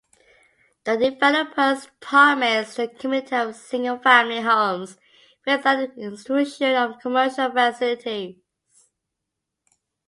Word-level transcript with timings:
The 0.83 0.97
developers 0.97 1.87
promised 1.99 2.79
a 2.79 2.87
community 2.87 3.35
of 3.35 3.55
single-family 3.55 4.41
homes 4.41 4.97
without 5.45 5.95
the 5.95 6.01
intrusion 6.01 6.73
of 6.73 6.99
commercial 6.99 7.51
facilities. 7.51 8.37